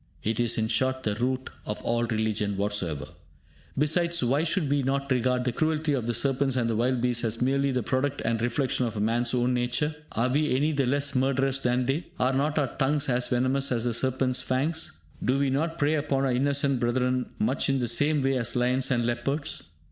[0.23, 3.05] It is, in short, the root of all religion whatsoever.
[3.77, 7.23] Besides, why should we not regard the cruelty of the serpents and the wild beasts
[7.23, 9.95] as merely the product and reflection of man's own nature?
[10.13, 12.07] Are we any the less murderous than they?
[12.19, 15.01] Are not our tongues as venomous as the serpent's fangs?
[15.23, 18.89] Do we not prey upon our innocent brethren much in the same way as lions
[18.89, 19.69] and leopards?